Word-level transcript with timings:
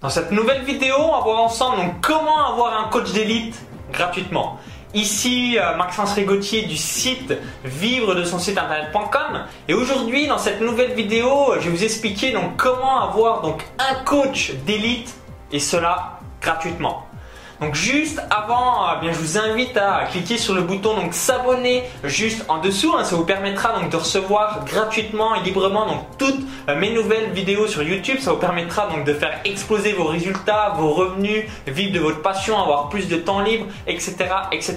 Dans 0.00 0.08
cette 0.08 0.32
nouvelle 0.32 0.62
vidéo, 0.62 0.94
on 0.98 1.12
va 1.12 1.20
voir 1.20 1.42
ensemble 1.42 1.82
comment 2.00 2.54
avoir 2.54 2.80
un 2.80 2.88
coach 2.88 3.12
d'élite 3.12 3.60
gratuitement. 3.92 4.58
Ici 4.94 5.58
euh, 5.58 5.76
Maxence 5.76 6.14
Rigotier 6.14 6.62
du 6.62 6.78
site 6.78 7.34
vivre 7.66 8.14
de 8.14 8.24
son 8.24 8.38
site 8.38 8.56
internet.com 8.56 9.44
et 9.68 9.74
aujourd'hui 9.74 10.26
dans 10.26 10.38
cette 10.38 10.62
nouvelle 10.62 10.94
vidéo 10.94 11.52
je 11.56 11.68
vais 11.68 11.76
vous 11.76 11.84
expliquer 11.84 12.34
comment 12.56 13.02
avoir 13.02 13.44
un 13.78 14.04
coach 14.06 14.52
d'élite 14.64 15.14
et 15.52 15.60
cela 15.60 16.18
gratuitement. 16.40 17.06
Donc 17.60 17.74
juste 17.74 18.22
avant, 18.30 18.88
euh, 18.88 19.00
bien, 19.00 19.12
je 19.12 19.18
vous 19.18 19.36
invite 19.36 19.76
à 19.76 20.06
cliquer 20.10 20.38
sur 20.38 20.54
le 20.54 20.62
bouton 20.62 20.94
donc 20.94 21.12
s'abonner 21.12 21.84
juste 22.04 22.46
en 22.48 22.58
dessous. 22.58 22.94
Hein. 22.96 23.04
ça 23.04 23.16
vous 23.16 23.26
permettra 23.26 23.78
donc 23.78 23.90
de 23.90 23.96
recevoir 23.96 24.64
gratuitement 24.64 25.34
et 25.34 25.40
librement 25.40 25.86
donc 25.86 26.06
toutes 26.16 26.40
euh, 26.70 26.76
mes 26.76 26.90
nouvelles 26.90 27.32
vidéos 27.32 27.66
sur 27.66 27.82
YouTube. 27.82 28.16
Ça 28.20 28.32
vous 28.32 28.38
permettra 28.38 28.86
donc 28.86 29.04
de 29.04 29.12
faire 29.12 29.40
exploser 29.44 29.92
vos 29.92 30.04
résultats, 30.04 30.72
vos 30.78 30.90
revenus, 30.90 31.44
vivre 31.66 31.92
de 31.92 32.00
votre 32.00 32.22
passion, 32.22 32.58
avoir 32.58 32.88
plus 32.88 33.08
de 33.08 33.16
temps 33.16 33.40
libre, 33.40 33.66
etc., 33.86 34.16
etc. 34.52 34.76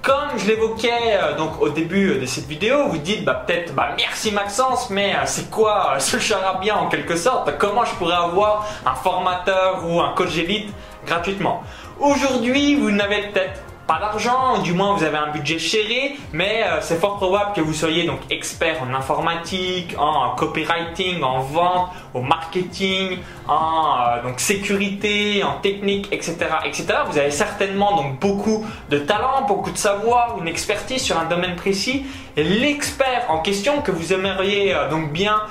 Comme 0.00 0.38
je 0.38 0.46
l'évoquais 0.46 1.18
euh, 1.20 1.36
donc 1.36 1.60
au 1.60 1.68
début 1.68 2.18
de 2.18 2.24
cette 2.24 2.46
vidéo, 2.46 2.88
vous 2.88 2.98
dites 2.98 3.26
bah, 3.26 3.44
peut-être 3.46 3.74
bah, 3.74 3.90
merci 3.98 4.32
Maxence, 4.32 4.88
mais 4.88 5.14
c'est 5.26 5.50
quoi 5.50 5.96
ce 5.98 6.18
charabia 6.18 6.78
en 6.78 6.88
quelque 6.88 7.16
sorte? 7.16 7.52
Comment 7.58 7.84
je 7.84 7.94
pourrais 7.96 8.14
avoir 8.14 8.66
un 8.86 8.94
formateur 8.94 9.84
ou 9.86 10.00
un 10.00 10.14
coach 10.14 10.38
élite 10.38 10.72
gratuitement? 11.04 11.62
Aujourd'hui, 12.00 12.76
vous 12.76 12.92
n'avez 12.92 13.22
peut-être 13.22 13.60
pas 13.88 13.98
d'argent, 13.98 14.58
du 14.62 14.72
moins 14.72 14.94
vous 14.94 15.02
avez 15.02 15.16
un 15.16 15.32
budget 15.32 15.58
chéré, 15.58 16.16
mais 16.32 16.62
euh, 16.62 16.80
c'est 16.80 17.00
fort 17.00 17.16
probable 17.16 17.54
que 17.54 17.60
vous 17.60 17.72
soyez 17.72 18.06
donc 18.06 18.20
expert 18.30 18.80
en 18.82 18.94
informatique, 18.94 19.96
en 19.98 20.36
copywriting, 20.36 21.22
en 21.22 21.40
vente, 21.40 21.88
au 22.14 22.20
marketing, 22.20 23.18
en 23.48 23.96
euh, 23.98 24.22
donc 24.22 24.38
sécurité, 24.38 25.42
en 25.42 25.54
technique, 25.60 26.06
etc., 26.12 26.36
etc. 26.66 26.86
Vous 27.10 27.18
avez 27.18 27.30
certainement 27.30 27.96
donc 27.96 28.20
beaucoup 28.20 28.64
de 28.90 28.98
talent, 28.98 29.46
beaucoup 29.48 29.70
de 29.70 29.78
savoir, 29.78 30.36
une 30.38 30.46
expertise 30.48 31.02
sur 31.02 31.18
un 31.18 31.24
domaine 31.24 31.56
précis. 31.56 32.04
L'expert 32.42 33.26
en 33.28 33.38
question 33.40 33.82
que 33.82 33.90
vous 33.90 34.12
aimeriez 34.12 34.74
euh, 34.74 34.88
donc 34.88 35.12
bien 35.12 35.42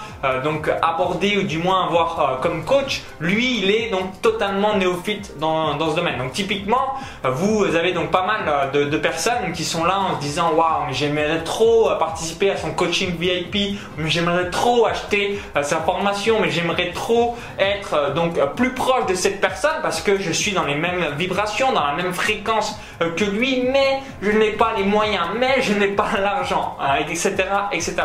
donc 0.44 0.70
aborder 0.82 1.38
ou 1.38 1.44
du 1.44 1.60
moins 1.60 1.86
avoir 1.86 2.40
comme 2.42 2.66
coach, 2.66 3.04
lui, 3.20 3.60
il 3.62 3.70
est 3.70 3.90
donc 3.90 4.20
totalement 4.22 4.76
néophyte 4.76 5.38
dans, 5.40 5.76
dans 5.76 5.92
ce 5.92 5.96
domaine. 5.96 6.18
Donc 6.18 6.34
typiquement, 6.34 6.96
vous 7.24 7.76
avez 7.76 7.94
donc 7.94 8.10
pas 8.10 8.26
mal 8.26 8.72
de, 8.74 8.98
personnes 8.98 9.54
qui 9.54 9.64
sont 9.64 9.86
là 9.86 10.00
en 10.00 10.16
se 10.16 10.22
disant 10.22 10.54
waouh 10.56 10.88
mais 10.88 10.94
j'aimerais 10.94 11.44
trop 11.44 11.90
participer 12.00 12.50
à 12.50 12.58
son 12.58 12.72
coaching 12.72 13.16
VIP 13.18 13.80
mais 13.98 14.10
j'aimerais 14.10 14.50
trop 14.50 14.86
acheter 14.86 15.40
euh, 15.56 15.64
sa 15.64 15.78
formation 15.78 16.38
mais 16.42 16.50
j'aimerais 16.50 16.92
trop 16.92 17.36
être 17.60 17.94
euh, 17.94 18.14
donc 18.14 18.40
plus 18.56 18.74
proche 18.74 19.06
de 19.08 19.16
cette 19.16 19.42
personne 19.42 19.80
parce 19.82 20.02
que 20.02 20.20
je 20.20 20.32
suis 20.32 20.52
dans 20.52 20.66
les 20.66 20.76
mêmes 20.76 21.06
vibrations 21.18 21.72
dans 21.74 21.86
la 21.86 21.94
même 21.94 22.14
fréquence 22.14 22.80
euh, 23.02 23.12
que 23.12 23.24
lui 23.24 23.64
mais 23.72 24.00
je 24.22 24.32
n'ai 24.32 24.52
pas 24.52 24.74
les 24.78 24.84
moyens 24.84 25.26
mais 25.38 25.62
je 25.62 25.74
n'ai 25.74 25.88
pas 25.88 26.08
l'argent 26.20 26.77
etc 27.00 27.36
etc 27.72 27.96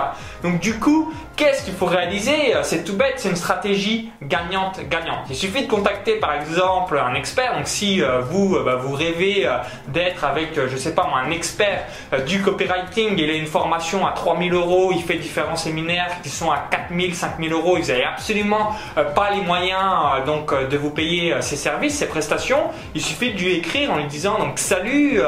donc 0.43 0.61
du 0.61 0.79
coup 0.79 1.13
qu'est-ce 1.37 1.65
qu'il 1.65 1.75
faut 1.75 1.87
réaliser? 1.87 2.55
C'est 2.63 2.85
tout 2.85 2.95
bête 2.95 3.15
c'est 3.17 3.31
une 3.31 3.37
stratégie 3.37 4.11
gagnante 4.23 4.81
gagnante. 4.89 5.25
Il 5.31 5.35
suffit 5.35 5.63
de 5.63 5.71
contacter 5.71 6.17
par 6.17 6.35
exemple 6.35 6.99
un 6.99 7.15
expert. 7.15 7.57
Donc 7.57 7.67
si 7.67 8.03
vous 8.31 8.59
bah, 8.63 8.77
vous 8.77 8.95
rêvez 8.95 9.49
d'être 9.89 10.25
avec, 10.25 10.57
euh, 10.59 10.69
je 10.69 10.77
sais 10.77 10.95
pas 10.95 11.09
un 11.15 11.31
expert 11.31 11.85
euh, 12.13 12.21
du 12.21 12.43
copywriting, 12.43 13.15
il 13.19 13.31
a 13.31 13.35
une 13.35 13.47
formation 13.47 14.07
à 14.07 14.13
3000 14.13 14.53
euros, 14.53 14.93
il 14.93 15.03
fait 15.03 15.17
différents 15.17 15.57
séminaires 15.57 16.21
qui 16.23 16.29
sont 16.29 16.51
à 16.51 16.59
4000, 16.71 17.15
5000 17.15 17.53
euros, 17.53 17.77
vous 17.77 17.89
n'avez 17.89 18.05
absolument 18.05 18.75
euh, 18.97 19.05
pas 19.05 19.31
les 19.31 19.43
moyens 19.43 20.25
donc 20.27 20.53
de 20.69 20.77
vous 20.77 20.91
payer 20.91 21.35
ses 21.41 21.57
services, 21.57 21.99
ses 21.99 22.07
prestations, 22.07 22.71
il 22.95 23.01
suffit 23.01 23.33
de 23.33 23.39
lui 23.39 23.55
écrire 23.55 23.93
en 23.93 23.97
lui 23.97 24.07
disant 24.07 24.39
salut, 24.57 25.21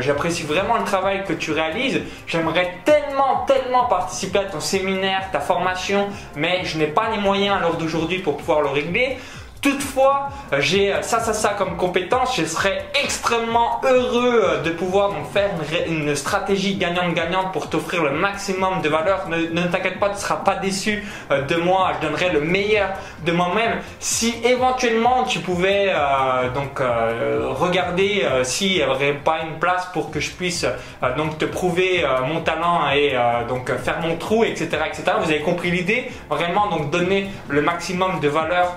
j'apprécie 0.00 0.42
vraiment 0.42 0.76
le 0.76 0.84
travail 0.84 1.24
que 1.24 1.32
tu 1.32 1.52
réalises, 1.52 2.00
j'aimerais 2.26 2.69
tellement, 2.84 3.44
tellement 3.46 3.84
participer 3.84 4.40
à 4.40 4.44
ton 4.44 4.60
séminaire, 4.60 5.30
ta 5.32 5.40
formation, 5.40 6.08
mais 6.36 6.64
je 6.64 6.78
n'ai 6.78 6.86
pas 6.86 7.10
les 7.10 7.18
moyens 7.18 7.56
à 7.56 7.60
l'heure 7.60 7.76
d'aujourd'hui 7.76 8.18
pour 8.18 8.36
pouvoir 8.36 8.60
le 8.60 8.68
régler. 8.68 9.18
Toutefois, 9.60 10.30
j'ai 10.58 10.94
ça, 11.02 11.20
ça, 11.20 11.34
ça 11.34 11.50
comme 11.50 11.76
compétence. 11.76 12.34
Je 12.34 12.46
serais 12.46 12.86
extrêmement 13.02 13.80
heureux 13.84 14.42
euh, 14.42 14.62
de 14.62 14.70
pouvoir 14.70 15.10
donc 15.10 15.30
faire 15.32 15.50
une, 15.86 16.14
stratégie 16.16 16.76
gagnante-gagnante 16.76 17.52
pour 17.52 17.68
t'offrir 17.68 18.02
le 18.02 18.12
maximum 18.12 18.80
de 18.80 18.88
valeur. 18.88 19.28
Ne, 19.28 19.62
t'inquiète 19.64 20.00
pas, 20.00 20.08
tu 20.08 20.14
ne 20.14 20.18
seras 20.20 20.36
pas 20.36 20.56
déçu 20.56 21.06
euh, 21.30 21.42
de 21.42 21.56
moi. 21.56 21.92
Je 22.00 22.06
donnerai 22.06 22.30
le 22.30 22.40
meilleur 22.40 22.90
de 23.26 23.32
moi-même. 23.32 23.80
Si 23.98 24.34
éventuellement 24.44 25.24
tu 25.24 25.40
pouvais 25.40 25.88
euh, 25.90 26.50
donc 26.50 26.80
regarder 26.80 28.26
s'il 28.44 28.72
n'y 28.72 28.84
aurait 28.84 29.12
pas 29.12 29.40
une 29.42 29.58
place 29.58 29.86
pour 29.92 30.10
que 30.10 30.20
je 30.20 30.30
puisse 30.30 30.64
donc 31.16 31.38
te 31.38 31.44
prouver 31.44 32.04
mon 32.26 32.40
talent 32.40 32.90
et 32.90 33.14
donc 33.48 33.70
faire 33.78 34.00
mon 34.00 34.16
trou, 34.16 34.44
etc., 34.44 34.68
etc. 34.86 35.12
Vous 35.20 35.30
avez 35.30 35.40
compris 35.40 35.70
l'idée? 35.70 36.10
Vraiment 36.28 36.68
donc 36.68 36.90
donner 36.90 37.28
le 37.48 37.62
maximum 37.62 38.20
de 38.20 38.28
valeur 38.28 38.76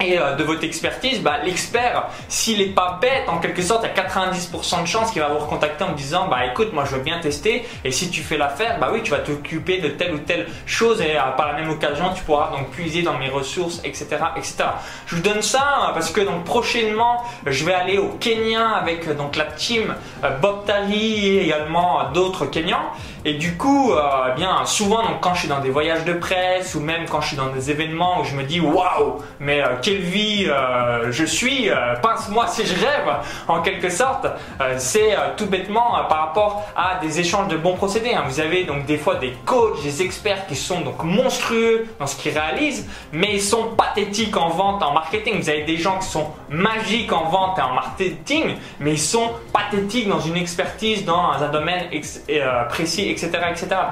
et 0.00 0.18
euh, 0.18 0.36
de 0.36 0.44
votre 0.44 0.64
expertise, 0.64 1.20
bah, 1.20 1.38
l'expert, 1.44 2.08
s'il 2.28 2.58
n'est 2.58 2.72
pas 2.72 2.98
bête, 3.00 3.28
en 3.28 3.38
quelque 3.38 3.62
sorte, 3.62 3.84
il 3.84 3.96
y 3.96 4.00
a 4.00 4.06
90% 4.06 4.82
de 4.82 4.86
chances 4.86 5.10
qu'il 5.10 5.22
va 5.22 5.28
vous 5.28 5.38
recontacter 5.38 5.84
en 5.84 5.92
disant 5.92 6.28
bah 6.28 6.44
écoute, 6.46 6.72
moi 6.72 6.84
je 6.84 6.96
veux 6.96 7.02
bien 7.02 7.18
tester, 7.20 7.66
et 7.84 7.90
si 7.90 8.10
tu 8.10 8.22
fais 8.22 8.36
l'affaire, 8.36 8.78
bah 8.78 8.90
oui, 8.92 9.00
tu 9.02 9.10
vas 9.10 9.18
t'occuper 9.18 9.78
de 9.78 9.88
telle 9.88 10.14
ou 10.14 10.18
telle 10.18 10.46
chose, 10.66 11.00
et 11.00 11.16
euh, 11.16 11.20
par 11.36 11.48
la 11.48 11.54
même 11.54 11.70
occasion, 11.70 12.10
tu 12.14 12.22
pourras 12.24 12.50
donc 12.50 12.70
puiser 12.70 13.02
dans 13.02 13.18
mes 13.18 13.28
ressources, 13.28 13.80
etc., 13.84 14.06
etc. 14.36 14.64
Je 15.06 15.16
vous 15.16 15.22
donne 15.22 15.42
ça 15.42 15.66
hein, 15.80 15.90
parce 15.94 16.10
que 16.10 16.20
donc 16.20 16.44
prochainement, 16.44 17.24
je 17.46 17.64
vais 17.64 17.74
aller 17.74 17.98
au 17.98 18.08
Kenya 18.20 18.70
avec 18.70 19.16
donc 19.16 19.36
la 19.36 19.44
team 19.44 19.94
euh, 20.24 20.30
Bob 20.40 20.66
Tari 20.66 21.26
et 21.26 21.44
également 21.44 22.10
d'autres 22.12 22.46
Kenyans. 22.46 22.92
Et 23.26 23.34
du 23.34 23.56
coup, 23.56 23.92
euh, 23.92 24.32
bien 24.36 24.64
souvent, 24.66 25.02
donc, 25.02 25.20
quand 25.20 25.34
je 25.34 25.40
suis 25.40 25.48
dans 25.48 25.58
des 25.58 25.70
voyages 25.70 26.04
de 26.04 26.12
presse 26.12 26.76
ou 26.76 26.80
même 26.80 27.06
quand 27.10 27.20
je 27.20 27.26
suis 27.26 27.36
dans 27.36 27.48
des 27.48 27.72
événements 27.72 28.20
où 28.20 28.24
je 28.24 28.36
me 28.36 28.44
dis 28.44 28.60
waouh, 28.60 29.16
mais 29.40 29.64
euh, 29.64 29.74
quelle 29.86 30.02
vie 30.02 30.46
euh, 30.48 31.12
je 31.12 31.24
suis, 31.24 31.70
pince-moi 32.02 32.48
si 32.48 32.66
je 32.66 32.74
rêve, 32.74 33.08
en 33.46 33.62
quelque 33.62 33.88
sorte, 33.88 34.26
c'est 34.78 35.14
tout 35.36 35.46
bêtement 35.46 35.92
par 36.08 36.26
rapport 36.26 36.66
à 36.74 36.98
des 37.00 37.20
échanges 37.20 37.46
de 37.46 37.56
bons 37.56 37.76
procédés. 37.76 38.12
Hein. 38.12 38.24
Vous 38.26 38.40
avez 38.40 38.64
donc 38.64 38.84
des 38.86 38.98
fois 38.98 39.14
des 39.14 39.32
coachs, 39.44 39.80
des 39.84 40.02
experts 40.02 40.46
qui 40.48 40.56
sont 40.56 40.80
donc 40.80 41.04
monstrueux 41.04 41.86
dans 42.00 42.08
ce 42.08 42.16
qu'ils 42.16 42.36
réalisent, 42.36 42.88
mais 43.12 43.34
ils 43.34 43.42
sont 43.42 43.76
pathétiques 43.76 44.36
en 44.36 44.48
vente, 44.48 44.82
en 44.82 44.92
marketing. 44.92 45.40
Vous 45.40 45.48
avez 45.48 45.62
des 45.62 45.76
gens 45.76 46.00
qui 46.00 46.08
sont 46.08 46.32
magiques 46.48 47.12
en 47.12 47.28
vente 47.28 47.56
et 47.58 47.62
en 47.62 47.74
marketing, 47.74 48.56
mais 48.80 48.92
ils 48.92 48.98
sont 48.98 49.30
pathétiques 49.52 50.08
dans 50.08 50.20
une 50.20 50.36
expertise 50.36 51.04
dans 51.04 51.30
un 51.30 51.48
domaine 51.48 51.84
précis 52.68 52.96
etc., 53.04 53.30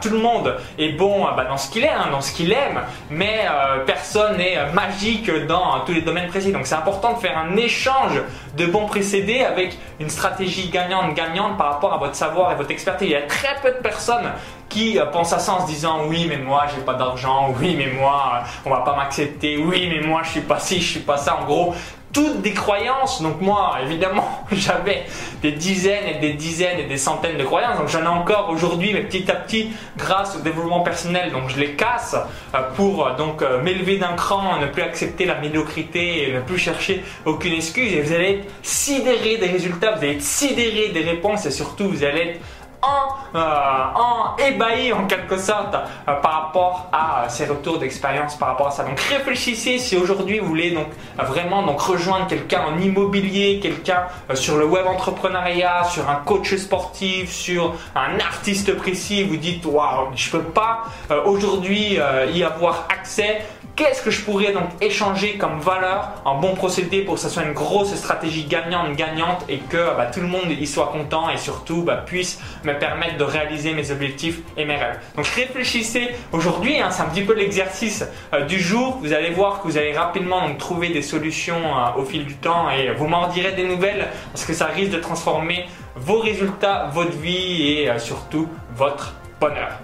Tout 0.00 0.10
le 0.10 0.18
monde 0.18 0.56
est 0.78 0.92
bon 0.92 1.26
euh, 1.26 1.30
bah, 1.36 1.44
dans 1.44 1.56
ce 1.56 1.70
qu'il 1.70 1.84
est, 1.84 1.88
hein, 1.88 2.08
dans 2.10 2.20
ce 2.20 2.32
qu'il 2.32 2.52
aime, 2.52 2.80
mais 3.10 3.44
euh, 3.46 3.84
personne 3.84 4.36
n'est 4.36 4.56
euh, 4.56 4.72
magique 4.72 5.30
dans 5.46 5.83
tous 5.84 5.92
les 5.92 6.02
domaines 6.02 6.28
précis. 6.28 6.52
Donc 6.52 6.66
c'est 6.66 6.74
important 6.74 7.12
de 7.14 7.18
faire 7.18 7.36
un 7.38 7.56
échange 7.56 8.20
de 8.56 8.66
bons 8.66 8.86
précédés 8.86 9.42
avec 9.44 9.78
une 10.00 10.10
stratégie 10.10 10.68
gagnante-gagnante 10.68 11.56
par 11.56 11.72
rapport 11.72 11.92
à 11.92 11.98
votre 11.98 12.14
savoir 12.14 12.52
et 12.52 12.54
votre 12.54 12.70
expertise. 12.70 13.08
Il 13.08 13.12
y 13.12 13.16
a 13.16 13.22
très 13.22 13.56
peu 13.62 13.70
de 13.70 13.82
personnes 13.82 14.32
qui 14.68 14.98
pensent 15.12 15.32
à 15.32 15.38
ça 15.38 15.54
en 15.54 15.60
se 15.60 15.66
disant 15.66 16.00
oui 16.08 16.26
mais 16.28 16.38
moi 16.38 16.64
j'ai 16.74 16.82
pas 16.82 16.94
d'argent, 16.94 17.54
oui 17.60 17.74
mais 17.76 17.86
moi 17.98 18.42
on 18.64 18.70
va 18.70 18.78
pas 18.78 18.96
m'accepter, 18.96 19.56
oui 19.56 19.88
mais 19.88 20.06
moi 20.06 20.22
je 20.24 20.30
suis 20.30 20.40
pas 20.40 20.58
ci, 20.58 20.80
je 20.80 20.90
suis 20.92 21.00
pas 21.00 21.16
ça. 21.16 21.38
En 21.40 21.44
gros, 21.44 21.74
toutes 22.14 22.40
des 22.40 22.54
croyances. 22.54 23.20
Donc 23.20 23.42
moi, 23.42 23.76
évidemment, 23.84 24.46
j'avais 24.52 25.04
des 25.42 25.52
dizaines 25.52 26.06
et 26.06 26.18
des 26.20 26.32
dizaines 26.32 26.78
et 26.78 26.84
des 26.84 26.96
centaines 26.96 27.36
de 27.36 27.44
croyances. 27.44 27.76
Donc 27.76 27.88
j'en 27.88 28.02
ai 28.02 28.06
encore 28.06 28.48
aujourd'hui, 28.48 28.94
mais 28.94 29.02
petit 29.02 29.30
à 29.30 29.34
petit, 29.34 29.68
grâce 29.98 30.36
au 30.36 30.40
développement 30.40 30.80
personnel, 30.80 31.32
donc 31.32 31.50
je 31.50 31.58
les 31.58 31.72
casse 31.72 32.16
euh, 32.54 32.58
pour 32.76 33.06
euh, 33.06 33.16
donc 33.16 33.42
euh, 33.42 33.60
m'élever 33.60 33.98
d'un 33.98 34.14
cran, 34.14 34.58
ne 34.60 34.66
plus 34.66 34.82
accepter 34.82 35.26
la 35.26 35.34
médiocrité 35.34 36.28
et 36.28 36.32
ne 36.32 36.40
plus 36.40 36.58
chercher 36.58 37.04
aucune 37.26 37.52
excuse. 37.52 37.92
Et 37.92 38.00
vous 38.00 38.12
allez 38.12 38.30
être 38.30 38.48
sidéré 38.62 39.36
des 39.36 39.48
résultats, 39.48 39.92
vous 39.92 40.04
allez 40.04 40.12
être 40.12 40.22
sidéré 40.22 40.88
des 40.88 41.02
réponses 41.02 41.44
et 41.44 41.50
surtout 41.50 41.88
vous 41.88 42.04
allez 42.04 42.20
être 42.20 42.40
en, 42.84 43.38
euh, 43.38 44.46
ébahi 44.46 44.92
en 44.92 45.06
quelque 45.06 45.36
sorte 45.36 45.74
euh, 45.74 46.14
par 46.20 46.32
rapport 46.32 46.88
à 46.92 47.28
ces 47.28 47.46
retours 47.46 47.78
d'expérience 47.78 48.36
par 48.36 48.48
rapport 48.48 48.68
à 48.68 48.70
ça. 48.70 48.84
Donc 48.84 49.00
réfléchissez 49.00 49.78
si 49.78 49.96
aujourd'hui 49.96 50.38
vous 50.38 50.46
voulez 50.46 50.70
donc 50.72 50.86
vraiment 51.18 51.62
rejoindre 51.76 52.26
quelqu'un 52.26 52.62
en 52.62 52.78
immobilier, 52.78 53.60
quelqu'un 53.60 54.04
euh, 54.30 54.34
sur 54.34 54.56
le 54.56 54.66
web 54.66 54.86
entrepreneuriat, 54.86 55.84
sur 55.84 56.08
un 56.08 56.16
coach 56.16 56.54
sportif, 56.56 57.32
sur 57.32 57.74
un 57.94 58.18
artiste 58.20 58.76
précis, 58.76 59.24
vous 59.24 59.36
dites 59.36 59.64
waouh, 59.66 60.08
je 60.14 60.30
peux 60.30 60.42
pas 60.42 60.84
aujourd'hui 61.24 61.98
y 62.32 62.42
avoir 62.42 62.86
accès 62.90 63.42
qu'est-ce 63.76 64.02
que 64.02 64.10
je 64.10 64.22
pourrais 64.22 64.52
donc 64.52 64.68
échanger 64.80 65.36
comme 65.36 65.58
valeur 65.58 66.10
en 66.24 66.38
bon 66.38 66.54
procédé 66.54 67.02
pour 67.02 67.14
que 67.14 67.20
ça 67.20 67.28
soit 67.28 67.42
une 67.42 67.52
grosse 67.52 67.94
stratégie 67.94 68.44
gagnante-gagnante 68.44 69.44
et 69.48 69.58
que 69.58 69.96
bah, 69.96 70.06
tout 70.06 70.20
le 70.20 70.26
monde 70.26 70.50
y 70.50 70.66
soit 70.66 70.86
content 70.86 71.28
et 71.30 71.36
surtout 71.36 71.82
bah, 71.82 72.02
puisse 72.06 72.40
me 72.64 72.78
permettre 72.78 73.16
de 73.16 73.24
réaliser 73.24 73.74
mes 73.74 73.90
objectifs 73.90 74.40
et 74.56 74.64
mes 74.64 74.76
rêves. 74.76 74.98
Donc 75.16 75.26
réfléchissez 75.26 76.10
aujourd'hui, 76.32 76.80
hein, 76.80 76.90
c'est 76.90 77.02
un 77.02 77.06
petit 77.06 77.22
peu 77.22 77.34
l'exercice 77.34 78.04
euh, 78.32 78.44
du 78.44 78.60
jour. 78.60 78.98
Vous 79.02 79.12
allez 79.12 79.30
voir 79.30 79.60
que 79.60 79.68
vous 79.68 79.76
allez 79.76 79.92
rapidement 79.92 80.42
trouver 80.56 80.90
des 80.90 81.02
solutions 81.02 81.56
euh, 81.56 82.00
au 82.00 82.04
fil 82.04 82.24
du 82.24 82.36
temps 82.36 82.70
et 82.70 82.92
vous 82.92 83.06
m'en 83.06 83.28
direz 83.28 83.52
des 83.52 83.66
nouvelles 83.66 84.08
parce 84.32 84.44
que 84.44 84.54
ça 84.54 84.66
risque 84.66 84.92
de 84.92 85.00
transformer 85.00 85.66
vos 85.96 86.20
résultats, 86.20 86.90
votre 86.92 87.16
vie 87.16 87.72
et 87.72 87.90
euh, 87.90 87.98
surtout 87.98 88.48
votre 88.76 89.14
bonheur. 89.40 89.78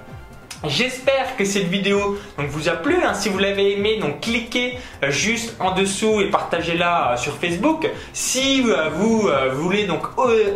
J'espère 0.68 1.36
que 1.38 1.44
cette 1.46 1.68
vidéo 1.68 2.18
vous 2.36 2.68
a 2.68 2.72
plu. 2.72 2.96
Hein. 3.02 3.14
Si 3.14 3.30
vous 3.30 3.38
l'avez 3.38 3.72
aimé, 3.72 3.96
donc 3.98 4.20
cliquez 4.20 4.74
euh, 5.02 5.10
juste 5.10 5.56
en 5.58 5.70
dessous 5.70 6.20
et 6.20 6.26
partagez-la 6.26 7.12
euh, 7.12 7.16
sur 7.16 7.38
Facebook. 7.38 7.88
Si 8.12 8.62
euh, 8.66 8.90
vous 8.94 9.30
voulez 9.54 9.86
donc 9.86 10.02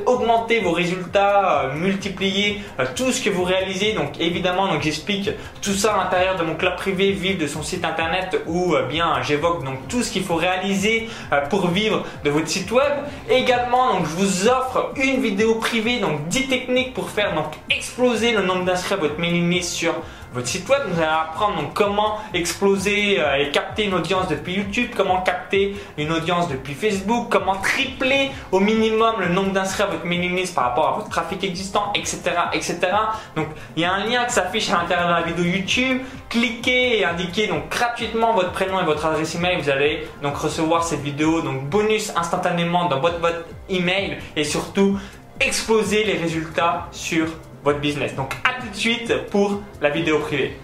augmenter 0.04 0.60
vos 0.60 0.72
résultats, 0.72 1.70
multiplier 1.74 2.60
tout 2.94 3.12
ce 3.12 3.22
que 3.22 3.30
vous 3.30 3.44
réalisez, 3.44 3.92
donc 3.92 4.20
évidemment 4.20 4.68
donc 4.68 4.82
j'explique 4.82 5.30
tout 5.62 5.72
ça 5.72 5.94
à 5.94 6.04
l'intérieur 6.04 6.36
de 6.36 6.44
mon 6.44 6.54
club 6.54 6.76
privé 6.76 7.12
Vive 7.12 7.38
de 7.38 7.46
son 7.46 7.62
site 7.62 7.84
internet 7.84 8.42
où 8.46 8.74
bien 8.88 9.22
j'évoque 9.22 9.64
donc 9.64 9.88
tout 9.88 10.02
ce 10.02 10.10
qu'il 10.10 10.24
faut 10.24 10.34
réaliser 10.34 11.08
pour 11.48 11.68
vivre 11.68 12.04
de 12.24 12.30
votre 12.30 12.48
site 12.48 12.70
web. 12.70 12.92
Également 13.30 13.94
donc 13.94 14.06
je 14.06 14.16
vous 14.16 14.48
offre 14.48 14.92
une 14.96 15.22
vidéo 15.22 15.54
privée 15.56 15.98
donc 16.00 16.28
10 16.28 16.48
techniques 16.48 16.94
pour 16.94 17.10
faire 17.10 17.34
donc 17.34 17.46
exploser 17.70 18.32
le 18.32 18.42
nombre 18.42 18.64
d'inscrits 18.64 18.94
à 18.94 18.98
votre 18.98 19.18
mailing 19.18 19.50
list 19.50 19.72
sur 19.72 19.94
votre 20.32 20.46
site 20.46 20.69
web. 20.69 20.82
Vous 20.88 20.99
allez 20.99 21.08
apprendre 21.08 21.56
donc 21.56 21.75
comment 21.75 22.19
exploser 22.32 23.20
euh, 23.20 23.37
et 23.37 23.50
capter 23.50 23.85
une 23.85 23.94
audience 23.94 24.29
depuis 24.29 24.55
YouTube, 24.55 24.91
comment 24.96 25.23
capter 25.23 25.76
une 25.96 26.12
audience 26.12 26.49
depuis 26.49 26.75
Facebook, 26.75 27.29
comment 27.31 27.56
tripler 27.56 28.31
au 28.52 28.61
minimum 28.61 29.14
le 29.20 29.29
nombre 29.29 29.52
d'inscrits 29.52 29.85
à 29.85 29.87
votre 29.87 30.05
mailing 30.05 30.37
list 30.37 30.55
par 30.55 30.64
rapport 30.64 30.88
à 30.88 30.93
votre 30.96 31.08
trafic 31.08 31.43
existant, 31.44 31.93
etc., 31.94 32.20
etc. 32.52 32.79
Donc 33.37 33.49
il 33.76 33.82
y 33.82 33.85
a 33.85 33.93
un 33.93 34.05
lien 34.05 34.25
qui 34.25 34.32
s'affiche 34.32 34.70
à 34.70 34.79
l'intérieur 34.79 35.08
de 35.08 35.12
la 35.12 35.23
vidéo 35.23 35.44
YouTube. 35.44 36.02
Cliquez 36.29 36.99
et 36.99 37.05
indiquez 37.05 37.47
donc 37.47 37.69
gratuitement 37.69 38.35
votre 38.35 38.50
prénom 38.52 38.81
et 38.81 38.85
votre 38.85 39.06
adresse 39.06 39.35
email. 39.35 39.61
Vous 39.61 39.70
allez 39.70 40.06
donc 40.23 40.37
recevoir 40.37 40.85
cette 40.85 41.00
vidéo 41.00 41.43
donc 41.43 41.64
bonus 41.69 42.12
instantanément 42.17 42.88
dans 42.88 43.00
votre, 43.00 43.19
votre 43.20 43.44
email 43.69 44.19
et 44.35 44.44
surtout 44.44 44.99
exploser 45.40 46.05
les 46.05 46.17
résultats 46.17 46.88
sur 46.90 47.26
votre 47.64 47.81
business. 47.81 48.14
Donc 48.14 48.32
à 48.44 48.61
tout 48.61 48.69
de 48.69 48.76
suite 48.76 49.12
pour 49.31 49.62
la 49.81 49.90
vidéo 49.90 50.19
privée. 50.20 50.56